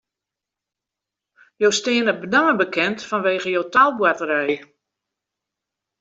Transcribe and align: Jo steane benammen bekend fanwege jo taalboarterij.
Jo 1.63 1.69
steane 1.79 2.13
benammen 2.21 2.57
bekend 2.63 2.97
fanwege 3.09 3.49
jo 3.57 3.61
taalboarterij. 3.75 4.53